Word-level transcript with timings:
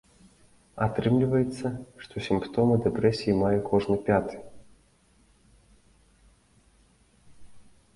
Атрымліваецца, 0.85 1.67
што 2.05 2.15
сімптомы 2.29 2.79
дэпрэсіі 2.87 3.37
мае 3.45 3.55
кожны 3.71 4.01
пяты. 4.11 4.43